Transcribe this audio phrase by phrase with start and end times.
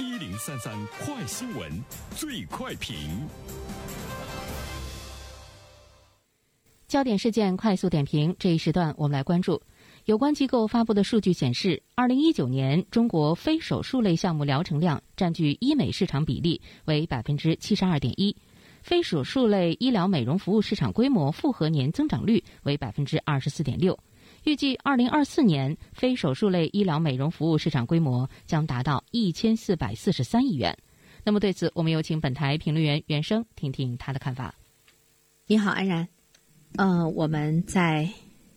[0.00, 1.70] 一零三三快新闻，
[2.16, 2.96] 最快评。
[6.88, 9.60] 焦点事件快速点评，这一时段我们来关注。
[10.06, 18.34] 有关机构发布的数据显示，二零一九年中国非手术类项目疗程量占据医美市场比例为百分之七十二点一，
[18.80, 23.98] 非手术类医疗美容服务市场规模复合年增长率为百分之二十四点六。
[24.44, 30.76] 预计二零二四年非手术类医疗美容服务市场规模将达到一千四百四十三亿元。
[31.22, 34.54] 那么对此，我们有请本台评论员袁生听听他的看法。
[35.46, 36.08] 你好，安然。
[36.76, 38.08] 呃，我们在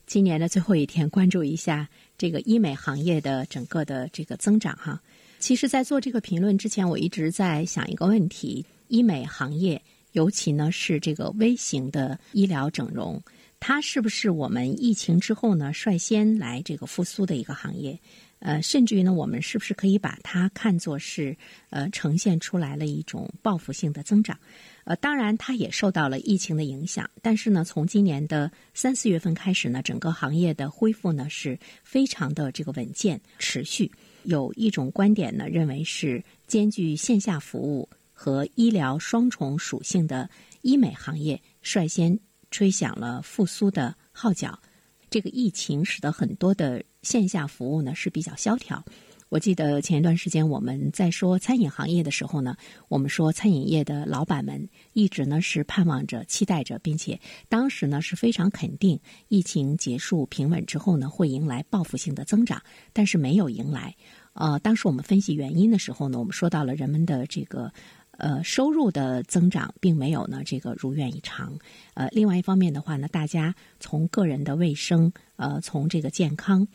[0.05, 5.01] 今年的最后一天关注一下这个医美行业的整个的这个增长哈。
[5.39, 9.81] 其实，在做这个评论之前，我一直在想一个问题：医美行业，
[10.13, 13.21] 尤其呢是这个微型的医疗整容，
[13.65, 17.97] 它是不是我们疫情之后呢率先来这个复苏的一个行业？
[18.39, 21.33] 呃，甚至于呢，我们是不是可以把它看作是
[21.69, 24.37] 呃呈现出来了一种报复性的增长？
[24.83, 27.09] 呃，当然，它也受到了疫情的影响。
[27.21, 33.89] 但是呢，从今年的三四月份开始呢，整个行业的恢复呢是非常的这个稳健持续。
[34.23, 40.29] 有一种观点呢，认为是兼具线下服务和医疗双重属性的
[40.63, 42.19] 医美行业率先
[42.53, 44.57] 吹响了复苏的号角。
[45.09, 48.83] 这个疫情使得很多的线下服务呢是比较萧条。
[49.29, 52.55] 我记得前一段时间我们在说餐饮行业的时候呢，
[52.87, 62.61] 我们说餐饮业的老板们一直呢是盼望着、期待着，并且当时呢是非常肯定疫情结束平稳之后呢会迎来报复性的增长，
[62.93, 63.95] 但是没有迎来。
[64.33, 67.71] 呃，当时我们分析原因的时候呢，我们说到了人们的这个
[68.17, 71.57] 呃收入的增长并没有呢这个如愿以偿。
[71.93, 76.67] 呃，另外一方面的话呢，大家从个人的卫生，呃，从这个健康。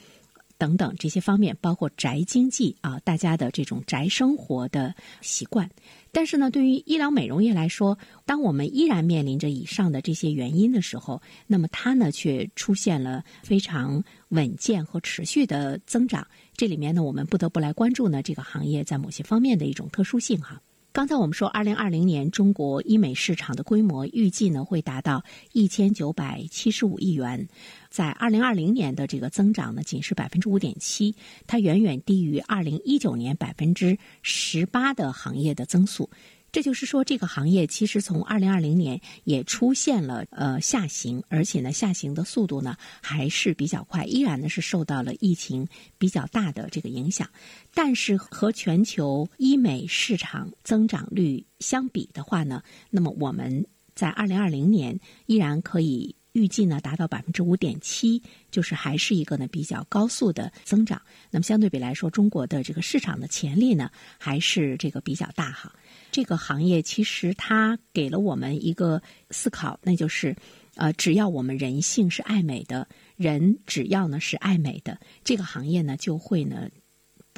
[0.60, 5.70] 等等这些方面，包括宅经济啊，大家的这种宅生活的习惯。
[6.10, 16.26] 但是呢，对于医疗美容业来说，当我们依然面临着以上的这些原因的时候，那么它呢却出现了非常稳健和持续的增长。
[16.56, 20.60] 这里面呢，我们不得不来关注呢这个行业在某些方面的一种特殊性哈。
[20.90, 25.22] 刚才我们说，二零二零年中国医美市场的规模预计呢会达到
[25.52, 27.46] 一千九百七十五亿元。
[27.88, 31.14] 在二零二零年的这个增长呢，仅是百分之五点七，
[31.46, 36.10] 它远远低于二零一九年百分之十八的行业的增速。
[36.50, 47.28] 这就是说，这个行业其实从二零二零年也出现了呃下行，而且呢下行的速度呢还是比较快，依然呢是受到了疫情比较大的这个影响。
[47.74, 56.14] 但是和全球医美市场增长率相比的话呢，那么我们在二零二零年依然可以。
[56.32, 58.22] 预计呢达到百分之五点七，
[58.52, 61.00] 就是还是一个呢比较高速的增长。
[61.32, 65.72] 那么相对比来说，中国的这个市场的潜力呢还是这个比较大哈。
[66.18, 70.34] 这个行业其实它给了我们一个思考，那就是
[70.74, 76.68] 呃，只要我们人性是爱美的，人只要呢是爱美的，这个行业呢就会呢。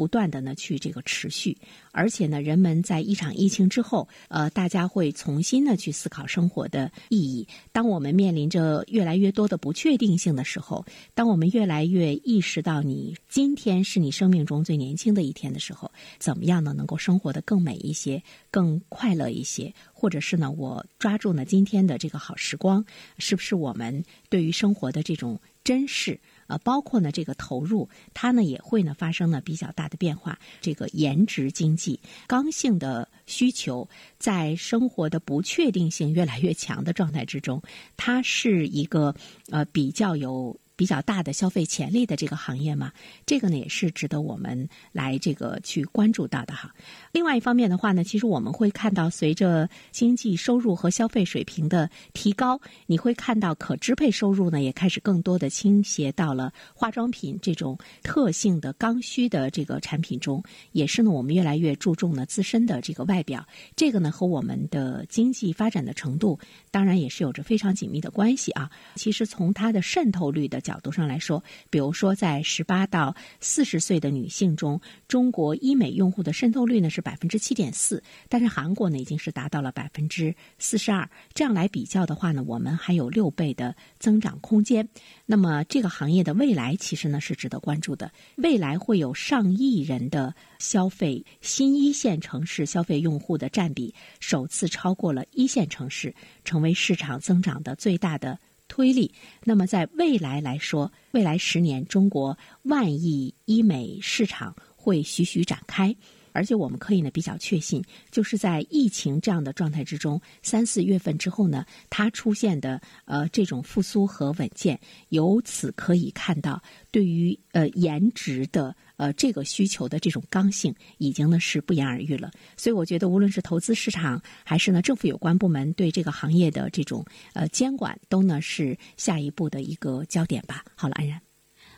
[0.00, 1.54] 不断的呢去这个持续，
[1.92, 7.46] 而且呢，人们在一场疫情之后，呃，大家会重新的去思考生活的意义。
[7.70, 16.72] 当我们面临着越来越多的不确定性的时候，当我们越来越意识到你今天是你生命中最年轻的一天的时候，怎么样呢？
[16.72, 22.82] 能够生活的更美一些，更快乐一些，或者是呢，我抓住呢今天的这个好时光，
[23.18, 26.18] 是不是我们对于生活的这种珍视？
[26.46, 30.38] 呃，包括呢，这个投入，它呢也会呢发生了比较大的变化。
[30.62, 33.86] 这个颜值经济、刚性的需求，
[34.18, 37.60] 在生活的不确定性越来越强的状态之中，
[37.98, 39.14] 它是一个
[39.50, 40.58] 呃比较有。
[40.80, 42.90] 比较大的消费潜力的这个行业嘛，
[43.26, 46.74] 这个呢也是值得我们来这个去关注到的哈。
[47.12, 60.42] 另外一方面的话呢，其实我们会看到，随着经济收入和消费水平的提高，你会看到可支配收入呢也开始更多的倾斜到了化妆品这种特性的刚需的这个产品中，
[60.72, 63.46] 也是呢我们越来越注重呢自身的这个外表，
[63.76, 66.40] 这个呢和我们的经济发展的程度
[66.70, 68.70] 当然也是有着非常紧密的关系啊。
[68.94, 70.58] 其实从它的渗透率的。
[70.70, 81.10] 角度上来说，比如说在十八到四十岁的女性中，中国医美用户的渗透率呢是百分之七点四，但是韩国呢已经是达到了百分之四十二。
[81.34, 84.88] 这样来比较的话呢，我们还有六倍的增长空间。
[85.26, 96.14] 那么这个行业的未来其实呢是值得关注的，未来会有上亿人的消费，新一线城市消费用户的占比首次超过了一线城市，
[96.44, 98.38] 成为市场增长的最大的。
[98.70, 99.12] 推力。
[99.44, 105.94] 那么，在未来来说，未来十年，中国万亿医美市场会徐徐展开。
[106.32, 114.78] 而且我们可以呢比较确信，就是在疫情这样的状态之中，三四月份之后呢，它出现的呃这种复苏和稳健，
[115.08, 122.30] 由此可以看到对于呃颜值的呃这个需求的这种刚性，已经呢是不言而喻了。
[122.56, 130.64] 所以我觉得，无论是投资市场还是呢政府有关部门对这个行业的这种呃监管，都呢是下一步的一个焦点吧。
[130.74, 131.20] 好了，安然，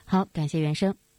[0.04, 1.11] 好，感谢袁生。